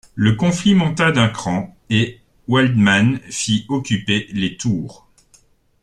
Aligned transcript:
Le 0.15 0.33
conflit 0.35 0.73
monta 0.73 1.11
d'un 1.11 1.27
cran 1.29 1.77
et 1.91 2.21
Waldmann 2.47 3.19
fit 3.29 3.67
occuper 3.69 4.25
les 4.31 4.57
tours. 4.57 5.07